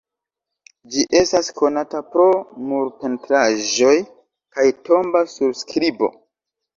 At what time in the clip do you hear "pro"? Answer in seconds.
2.15-2.25